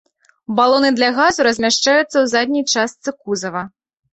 Балоны 0.59 0.89
для 0.99 1.09
газу 1.17 1.45
размяшчаюцца 1.49 2.07
ў 2.07 2.25
задняй 2.35 2.65
частцы 2.75 3.09
кузава. 3.23 3.63